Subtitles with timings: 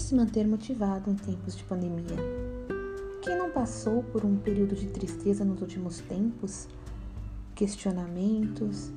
[0.00, 2.16] se manter motivado em tempos de pandemia?
[3.22, 6.66] Quem não passou por um período de tristeza nos últimos tempos?
[7.54, 8.90] Questionamentos,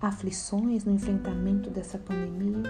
[0.00, 2.62] aflições no enfrentamento dessa pandemia?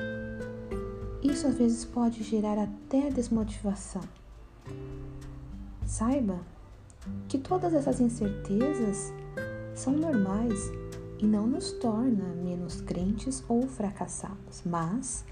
[1.22, 4.02] Isso às vezes pode gerar até desmotivação.
[5.86, 6.40] Saiba
[7.28, 9.12] que todas essas incertezas
[9.74, 10.72] são normais
[11.20, 15.24] e não nos torna menos crentes ou fracassados, mas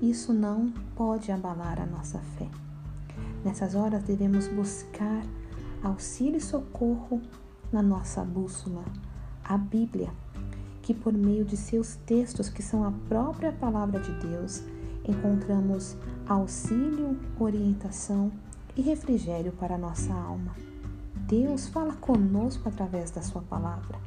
[0.00, 2.48] isso não pode abalar a nossa fé.
[3.44, 5.22] Nessas horas devemos buscar
[5.82, 7.20] auxílio e socorro
[7.72, 8.84] na nossa bússola,
[9.44, 10.10] a Bíblia,
[10.80, 14.62] que por meio de seus textos, que são a própria palavra de Deus,
[15.06, 18.32] encontramos auxílio, orientação
[18.76, 20.54] e refrigério para a nossa alma.
[21.26, 23.98] Deus fala conosco através da sua palavra.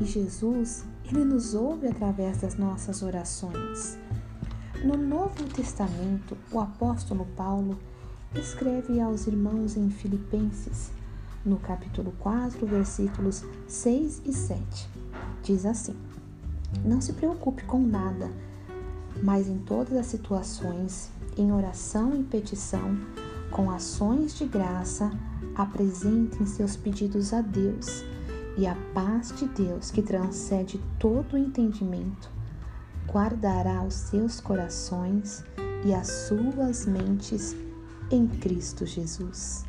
[0.00, 3.98] E Jesus, ele nos ouve através das nossas orações.
[4.82, 7.78] No Novo Testamento, o apóstolo Paulo
[8.34, 10.90] escreve aos irmãos em Filipenses,
[11.46, 14.88] no capítulo 4, versículos 6 e 7.
[15.44, 15.94] Diz assim:
[16.84, 18.28] Não se preocupe com nada,
[19.22, 22.98] mas em todas as situações, em oração e petição,
[23.52, 25.12] com ações de graça,
[25.54, 28.02] apresentem seus pedidos a Deus,
[28.58, 32.31] e a paz de Deus, que transcende todo o entendimento,
[33.12, 35.44] guardará os seus corações
[35.84, 37.54] e as suas mentes
[38.10, 39.64] em Cristo Jesus.